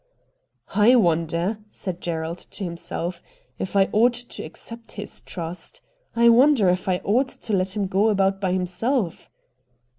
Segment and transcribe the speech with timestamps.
[0.87, 3.21] 'I wonder,' said Gerald to himself,'
[3.59, 5.81] if I ought to accept this trust.
[6.15, 9.29] I wonder if I ought to let him go about by himself.'